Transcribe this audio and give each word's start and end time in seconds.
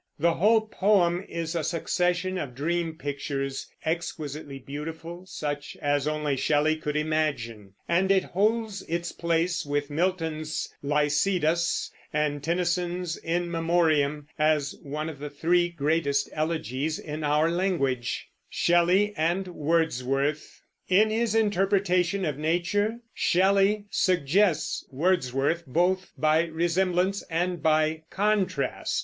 The 0.17 0.33
whole 0.33 0.61
poem 0.61 1.23
is 1.29 1.53
a 1.53 1.63
succession 1.63 2.39
of 2.39 2.55
dream 2.55 2.95
pictures, 2.95 3.67
exquisitely 3.85 4.57
beautiful, 4.57 5.27
such 5.27 5.77
as 5.79 6.07
only 6.07 6.35
Shelley 6.35 6.75
could 6.75 6.97
imagine; 6.97 7.75
and 7.87 8.11
it 8.11 8.23
holds 8.23 8.81
its 8.89 9.11
place 9.11 9.63
with 9.63 9.91
Milton's 9.91 10.73
Lycidas 10.81 11.91
and 12.11 12.43
Tennyson's 12.43 13.15
In 13.15 13.51
Memoriam 13.51 14.27
as 14.39 14.75
one 14.81 15.07
of 15.07 15.19
the 15.19 15.29
three 15.29 15.69
greatest 15.69 16.31
elegies 16.33 16.97
in 16.97 17.23
our 17.23 17.51
language. 17.51 18.27
In 18.67 19.39
his 21.11 21.35
interpretation 21.35 22.25
of 22.25 22.39
nature 22.39 23.01
Shelley 23.13 23.85
suggests 23.91 24.83
Wordsworth, 24.89 25.63
both 25.67 26.11
by 26.17 26.45
resemblance 26.45 27.21
and 27.29 27.61
by 27.61 28.01
contrast. 28.09 28.99